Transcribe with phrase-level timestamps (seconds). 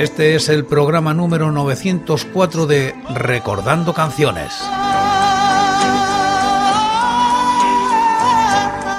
[0.00, 4.50] Este es el programa número 904 de Recordando Canciones.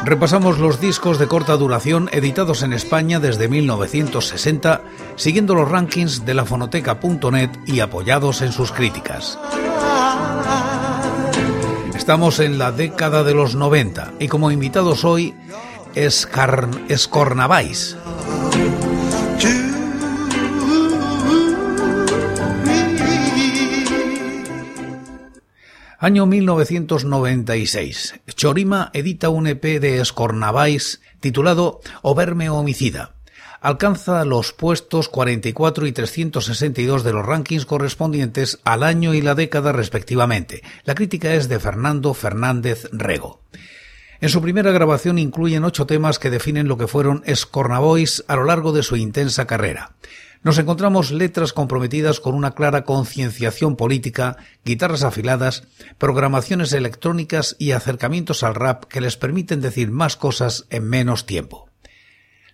[0.05, 4.83] Repasamos los discos de corta duración editados en España desde 1960,
[5.15, 9.39] siguiendo los rankings de la fonoteca.net y apoyados en sus críticas.
[11.95, 15.33] Estamos en la década de los 90 y como invitados hoy
[15.95, 16.29] es
[16.89, 17.97] Escornavais.
[26.03, 28.15] Año 1996.
[28.29, 33.13] Chorima edita un EP de Escornavais titulado Oberme Homicida.
[33.61, 39.73] Alcanza los puestos 44 y 362 de los rankings correspondientes al año y la década
[39.73, 40.63] respectivamente.
[40.85, 43.43] La crítica es de Fernando Fernández Rego.
[44.21, 48.45] En su primera grabación incluyen ocho temas que definen lo que fueron Escornavois a lo
[48.45, 49.91] largo de su intensa carrera
[50.43, 55.63] nos encontramos letras comprometidas con una clara concienciación política, guitarras afiladas,
[55.97, 61.69] programaciones electrónicas y acercamientos al rap que les permiten decir más cosas en menos tiempo.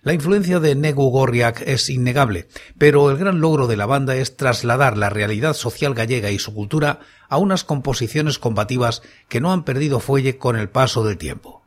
[0.02, 2.46] La influencia de Negu Gorriak es innegable,
[2.78, 6.54] pero el gran logro de la banda es trasladar la realidad social gallega y su
[6.54, 11.57] cultura a unas composiciones combativas que no han perdido fuelle con el paso del tiempo.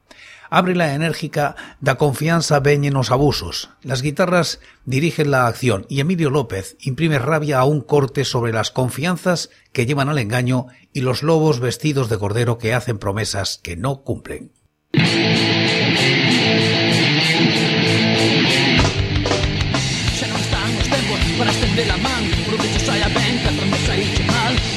[0.54, 3.70] Abre la enérgica da confianza veñen los abusos.
[3.84, 8.70] Las guitarras dirigen la acción y Emilio López imprime rabia a un corte sobre las
[8.70, 13.78] confianzas que llevan al engaño y los lobos vestidos de cordero que hacen promesas que
[13.78, 14.52] no cumplen.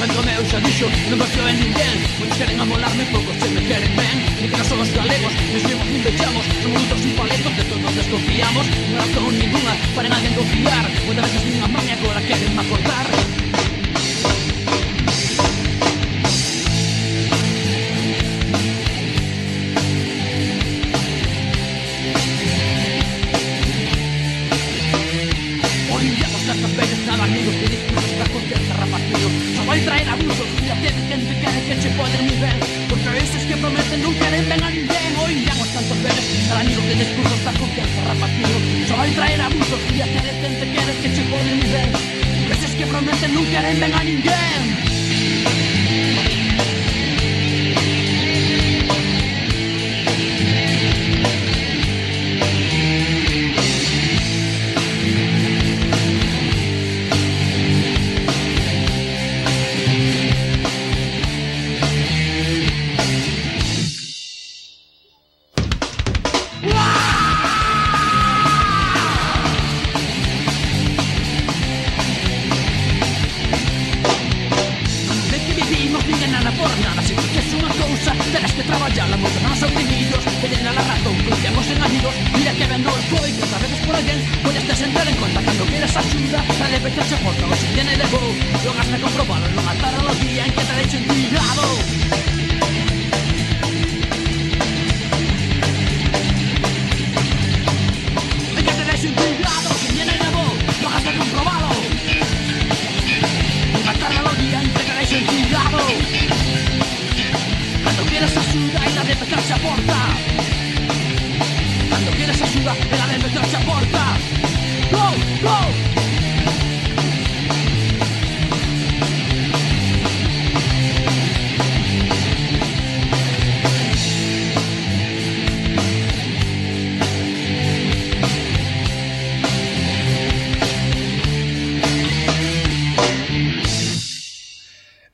[0.05, 3.89] Dentro meu xa dixo, non confío en ninguén Moitos queren amolarme, poucos se me queren
[3.97, 7.89] ben Ni que somos galegos, nos vimos nin vechamos Somos brutos sin paletos, de todos
[7.97, 12.53] desconfiamos Non razón ninguna para en alguén confiar Moitas veces nin a maña cola queren
[12.53, 13.04] acordar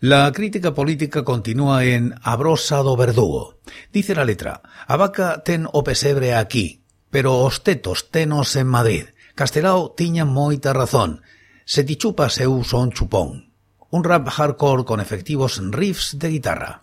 [0.03, 3.61] La crítica política continúa en A brosa do verdugo.
[3.93, 6.81] Dice la letra, a vaca ten o pesebre aquí,
[7.13, 9.13] pero os tetos tenos en Madrid.
[9.37, 11.21] Castelao tiña moita razón.
[11.69, 13.53] Se ti chupas eu son chupón.
[13.93, 16.81] Un rap hardcore con efectivos riffs de guitarra.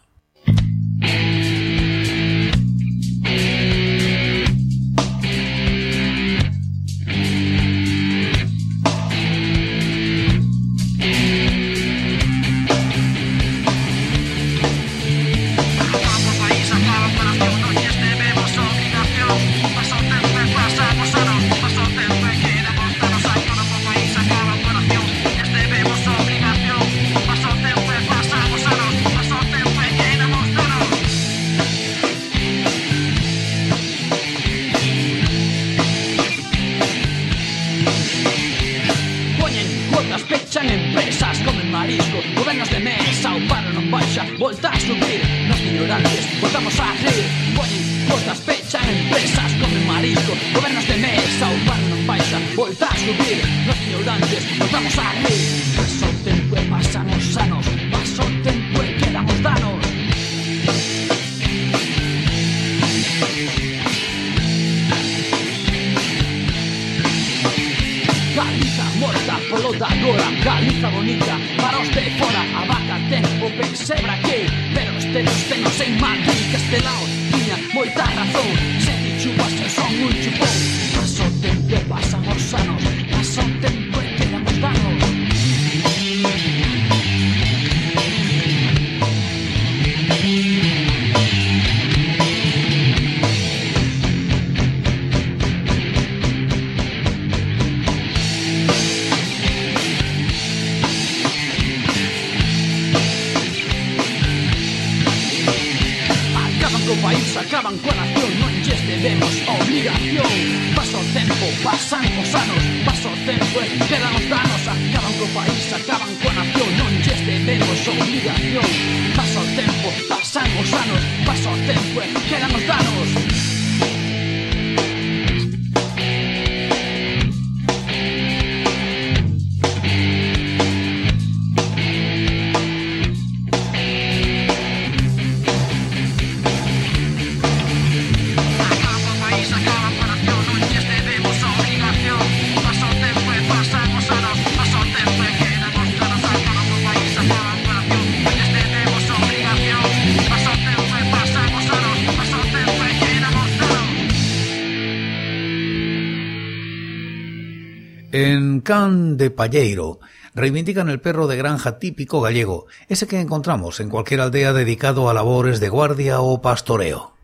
[158.68, 159.98] Can de Palleiro
[160.34, 165.14] reivindican el perro de granja típico gallego, ese que encontramos en cualquier aldea dedicado a
[165.14, 167.17] labores de guardia o pastoreo.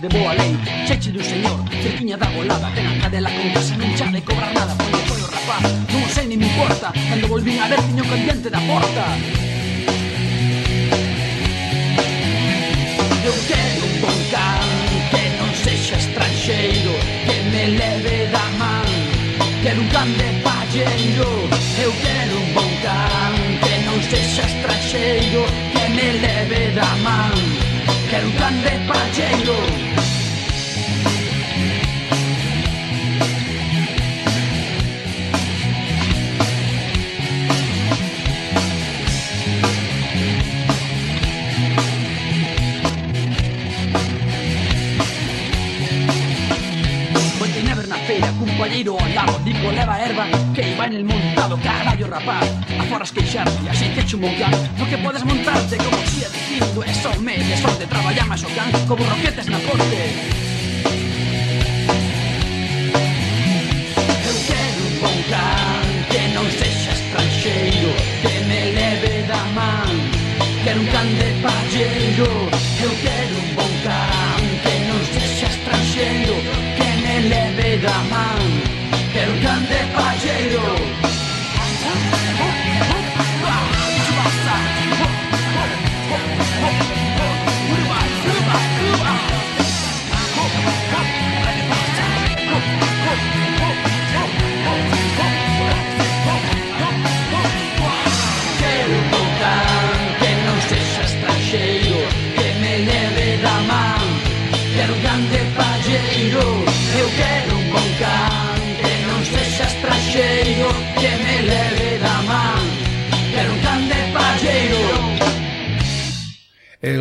[0.00, 0.56] de boa lei.
[0.86, 4.52] Cheche do señor, cerquiña da golada Ten a cadela con casa, non xa de cobrar
[4.56, 4.72] nada.
[4.80, 8.48] Porque foi o rapaz, non sei ni me importa Cando volvín a ver, tiño cambiante
[8.48, 9.04] da porta.
[13.28, 14.68] Eu quero un bon can
[15.12, 16.94] Que non sexa estranxeiro
[17.28, 18.88] Que me leve da man.
[19.60, 21.28] Quero un can de palleiro
[21.76, 25.44] Eu quero un bon can Que non sexa estranxeiro
[25.76, 27.36] Que me leve da man.
[28.08, 28.99] Quero un can de palleiro
[51.60, 52.46] carallo rapaz
[52.80, 56.92] Aforas queixarte, así que echo un can No que podes montarte como xía dicindo É
[56.94, 60.39] só media, só de traballar máis o can Como roquetes na corte.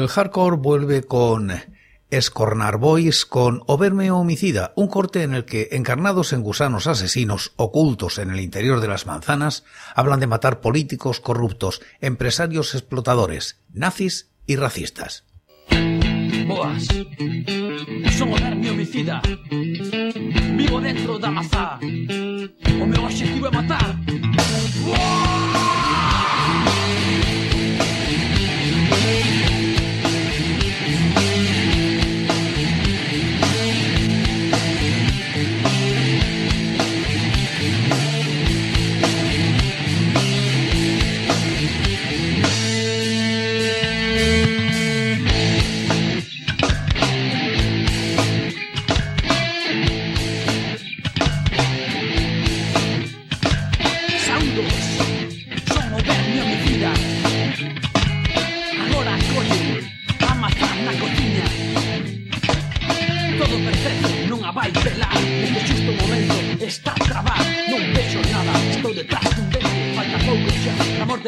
[0.09, 1.51] Hardcore vuelve con
[2.09, 8.17] Escornar Boys con Oberme Homicida, un corte en el que, encarnados en gusanos asesinos ocultos
[8.17, 9.63] en el interior de las manzanas,
[9.95, 15.25] hablan de matar políticos corruptos, empresarios explotadores, nazis y racistas.
[18.69, 19.21] Homicida.
[20.57, 21.43] Vivo dentro na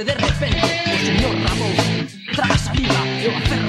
[0.03, 1.75] de repente O señor Ramón
[2.36, 3.61] traga saliva Eu aferro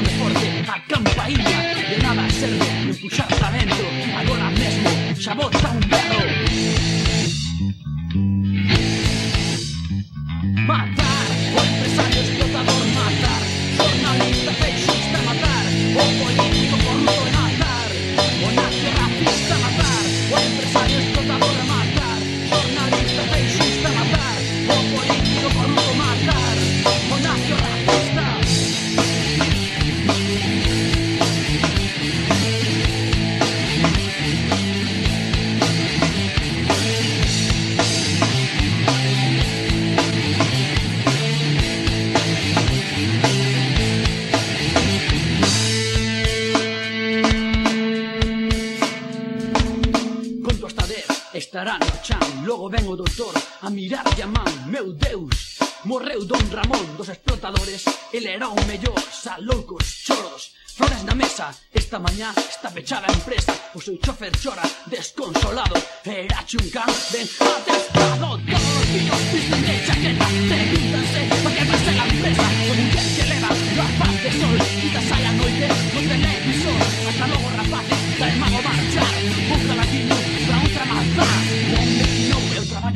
[52.63, 57.83] logo ven o doutor a mirar a man, meu Deus, Morreu Don Ramón dos explotadores
[58.13, 63.13] El era o mellor, xa loucos, choros Flores na mesa, esta mañá está pechada a
[63.19, 65.75] empresa O seu chofer chora desconsolado
[66.07, 72.07] Era chunca, ben atestado Todos os fillos visten de chaqueta Pregúntanse pa que pase a
[72.15, 77.27] empresa O muller que leva rapaz de sol Quita sai a noite no televisor Hasta
[77.27, 78.72] logo rapaces, da emago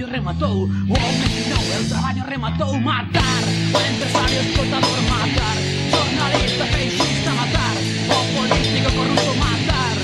[0.06, 0.62] o traballo rematou.
[0.62, 2.80] O home que non é o traballo rematou.
[2.80, 3.42] Matar,
[3.74, 5.56] o empresario explotador matar.
[5.90, 7.74] Jornalista feixista matar.
[8.06, 9.96] O político corrupto matar.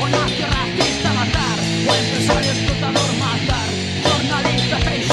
[0.00, 1.56] O nazi racista matar.
[1.58, 3.68] O empresario explotador matar.
[4.04, 5.05] Jornalista feixista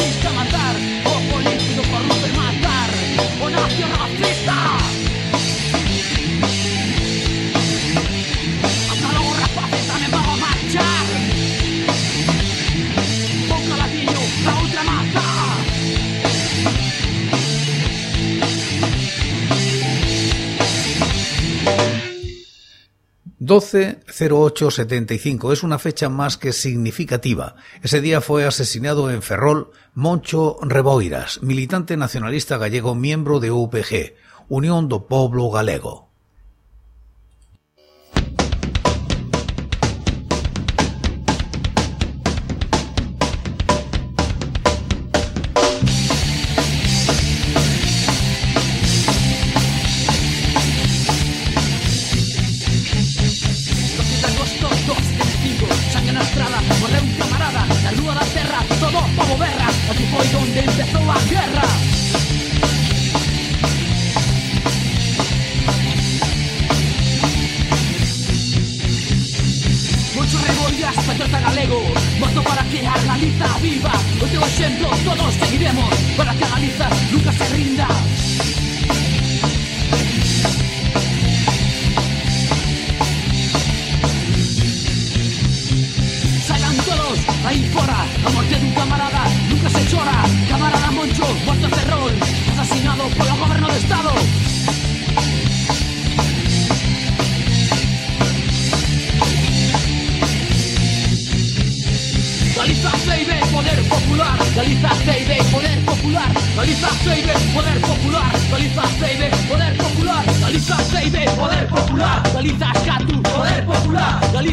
[23.54, 25.54] 12-08-75.
[25.54, 27.56] Es una fecha más que significativa.
[27.84, 34.16] Ese día fue asesinado en Ferrol Moncho Reboiras, militante nacionalista gallego miembro de UPG,
[34.50, 36.13] Unión do Poblo Galego.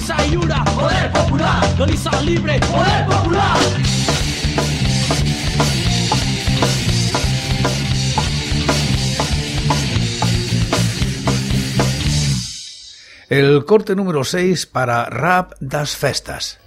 [0.00, 3.56] Popular Galiza Iura, poder popular Galiza Libre, poder popular
[13.28, 16.58] El corte número 6 para Rap das Festas.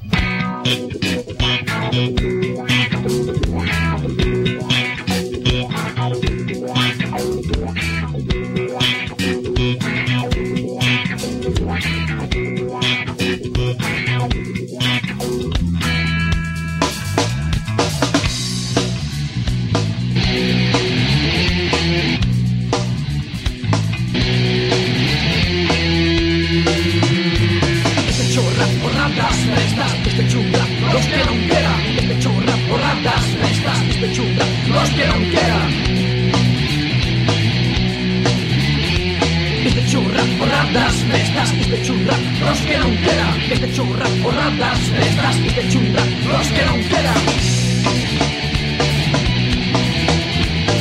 [41.44, 46.04] Ratas frestas, este churra, los que non queran Este churra por ratas frestas, este churra,
[46.28, 47.20] los que non queran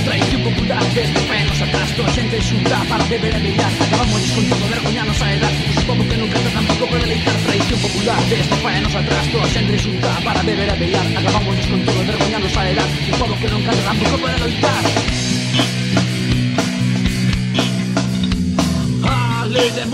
[0.06, 4.66] Traición popular Desde penos atrás toda a xente xunta para beber e brillar Acabamos todo
[4.70, 9.24] vergoñanos a edad Supondo que non canta tampouco para deleitar Tradición popular Desde penos atrás
[9.32, 13.48] toda a xente xunta para beber e brillar Acabamos todo vergoñanos a edad Supondo que
[13.50, 14.82] non canta tampouco para deleitar
[19.52, 19.84] Ale de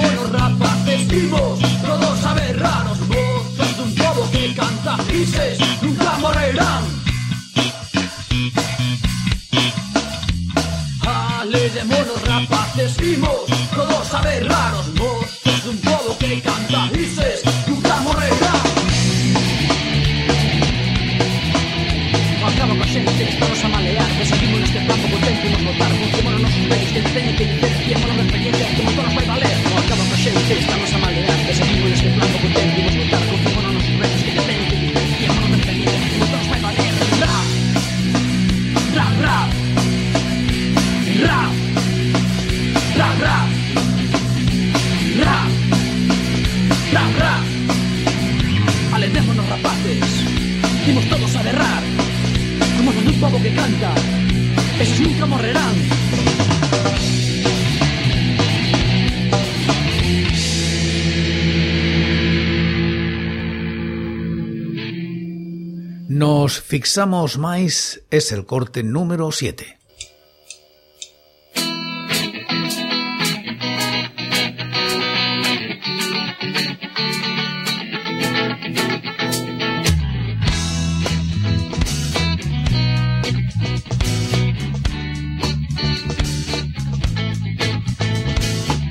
[66.69, 69.79] fixamos máis es el corte número 7.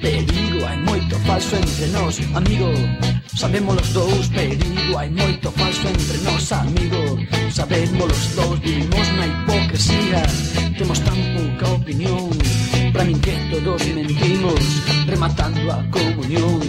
[0.02, 2.74] Perigo, hai moito falso entre nós, amigo
[3.38, 7.22] Sabemos os dous perigo Hai moito falso entre nós, amigo.
[7.54, 10.26] Sabemos os dous, vivimos na hipocresía.
[10.76, 12.34] Temos tan pouca opinión
[12.90, 14.58] Pra min que todos mentimos
[15.06, 16.66] Rematando a comunión.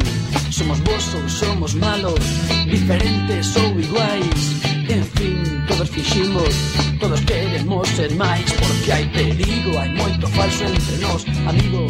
[0.53, 2.21] Somos vos ou somos malos
[2.69, 4.41] Diferentes ou iguais.
[4.93, 5.41] En fin,
[5.73, 6.53] todos fiximos
[7.01, 11.89] Todos queremos ser máis Porque hai perigo, hai moito falso entre nós, amigo.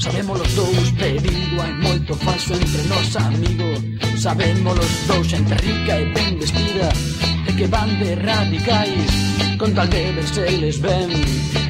[0.00, 4.09] Sabemos os dous perigo, hai moito falso entre nós, amigo.
[4.20, 6.92] Sabemos los dous xente rica e ben vestida
[7.48, 9.08] E que van de radicais
[9.56, 11.08] Con tal de verse les ben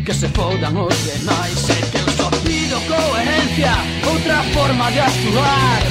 [0.05, 3.71] Que se fodan os demais E que os pido coherencia
[4.03, 5.83] Outra forma de actuar.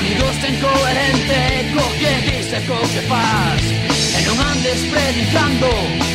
[0.00, 1.40] Amigos sen coherente
[1.76, 3.62] Co que dice, co que faz
[4.16, 5.68] E non andes predicando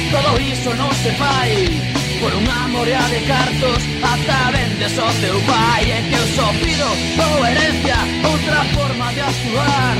[0.09, 2.02] Todo iso non se fai.
[2.23, 3.83] Por unha morea de cartos.
[3.99, 6.87] Ata vendes o teu pai E que eu só pido
[7.19, 7.99] ou herencia
[8.31, 9.97] Outra forma de actuar.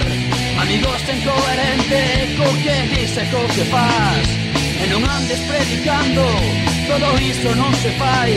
[0.64, 2.04] Amigos sen coherente
[2.40, 4.28] Co que dice, co que faz.
[4.80, 6.24] E non andes predicando
[6.88, 8.32] Todo iso non se fai.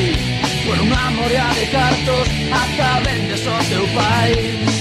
[0.67, 4.76] Por unha morea de cartos Ata vendes o teu pai.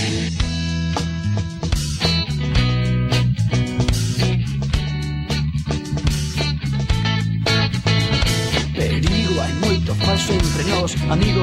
[10.86, 11.42] vos, amigo.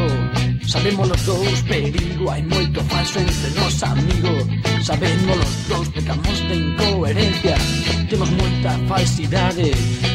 [0.66, 4.32] Sabemos os dous, perigo Hai moito falso entre nós, amigo
[4.82, 7.56] Sabemos os dous, pecamos de incoherencia.
[8.08, 9.72] Temos moita falsidade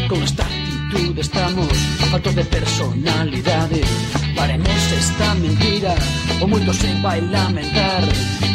[0.08, 1.68] Con esta actitud estamos
[2.10, 3.82] falta de personalidade
[4.38, 5.96] Paremos esta mentira.
[6.40, 8.04] O mundo se vai lamentar.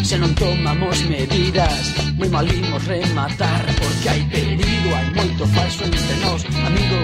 [0.06, 1.92] Se non tomamos medidas.
[2.16, 3.66] Moi mal imos rematar.
[3.82, 7.00] Porque hai perigo, hai moito falso entre nós Amigo,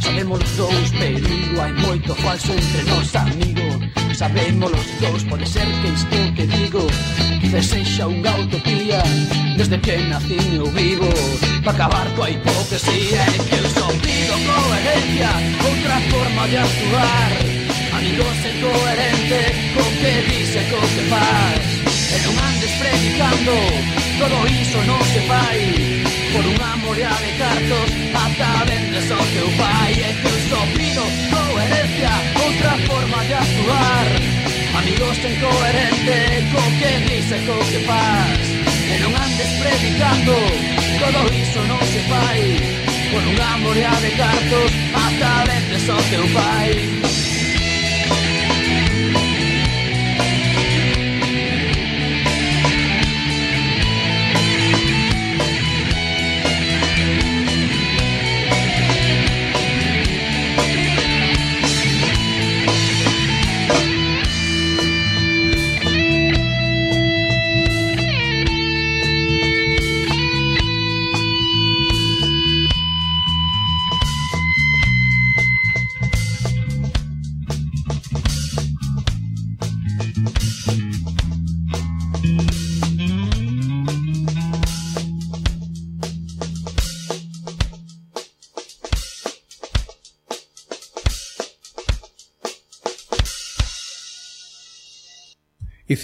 [0.00, 3.68] sabemos dous Perigo, hai moito falso entre nós Amigo,
[4.14, 6.84] sabemos os dous Pode ser que isto que digo
[7.40, 9.00] Quizás sexa unha utopía.
[9.56, 11.08] Desde que nací eu vivo
[11.64, 13.22] Pa acabar coa hipocresía.
[13.32, 15.30] E que eu só pido coherencia
[15.68, 17.55] Outra forma de actuar.
[17.96, 19.40] Amigos é coherente
[19.72, 21.64] Co que dice, co que faz.
[22.12, 23.56] E non andes predicando
[24.20, 25.60] Todo iso non se fai.
[26.28, 31.04] Por unha morea de cartos Ata vendes o teu pai E que eu só pido
[31.32, 32.12] coherencia
[32.44, 34.06] Outra forma de actuar.
[34.76, 36.18] Amigos sen coherente
[36.52, 38.44] Co que dice, co que faz.
[38.92, 40.36] E non andes predicando
[41.00, 42.44] Todo iso non se fai.
[43.08, 46.45] Por unha morea de cartos Ata vendes o teu pai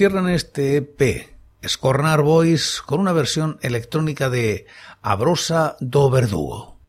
[0.03, 1.29] cierran este EP,
[1.65, 4.67] Scornar Boys, con una versión electrónica de
[5.01, 6.81] Abrosa do Verdugo.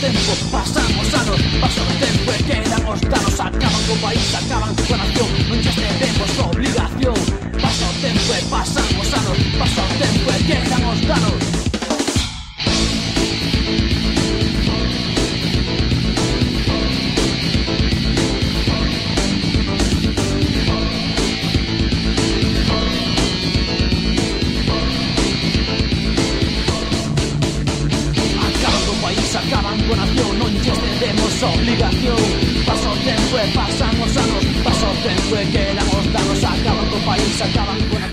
[0.00, 4.96] tempo Pasamos anos, pasa o tempo e quedan os danos Acaban co país, acaban coa
[4.96, 7.18] nación Non xa tenemos obligación.
[7.60, 11.39] Pasa o tempo e pasan os anos Pasa o tempo e quedan os danos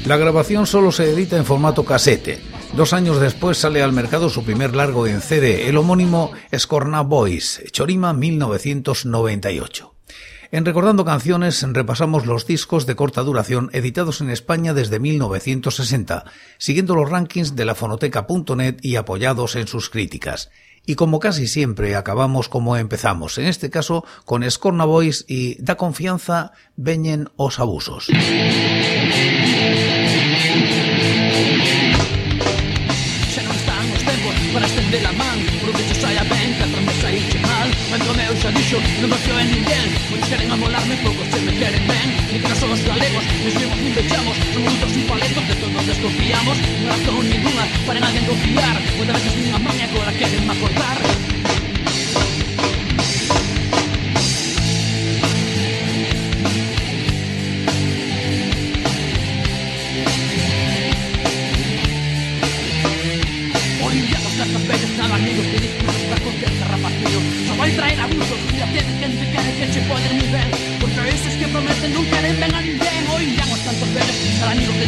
[0.07, 2.39] La grabación solo se edita en formato casete.
[2.77, 7.61] Dos años después sale al mercado su primer largo en CD, el homónimo Scorna Boys,
[7.73, 9.95] Chorima 1998.
[10.51, 16.23] En Recordando Canciones repasamos los discos de corta duración editados en España desde 1960,
[16.57, 20.49] siguiendo los rankings de la fonoteca.net y apoyados en sus críticas.
[20.85, 25.75] Y como casi siempre acabamos como empezamos, en este caso con Scorna Boys y Da
[25.75, 28.07] Confianza, Veñen os Abusos.
[39.01, 42.79] Non confio en ninguén Muitos queren amolarme, poucos se me queren ben Ni que somos
[42.83, 46.57] galegos, nos vimos nin vechamos Son muitos sin paletos, de todos desconfiamos.
[46.81, 48.75] Non razón ninguna para alguén confiar.
[48.97, 51.06] Muitas veces nin a maña agora queren me acordar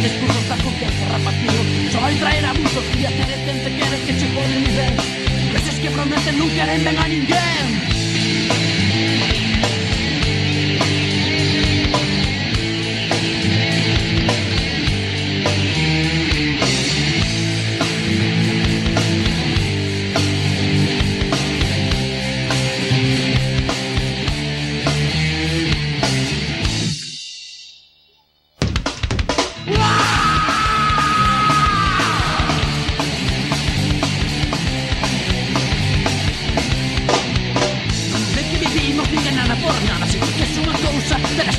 [0.00, 1.60] amigos de discursos da confianza rapacino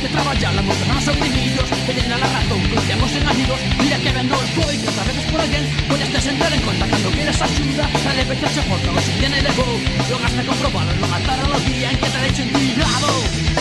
[0.01, 4.49] que traballábamos nas oprimidos E den a la razón, proteamos engañidos Mira que ben nos
[4.57, 8.13] foi, que outra veces por alguén Podes te sentar en conta cando queres axuda A
[8.17, 9.77] leve que se porta, o xindian elevou
[10.09, 13.60] Non has de comprobar, non mataron o día en que te deixo intrigado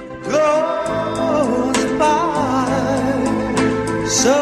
[4.11, 4.40] So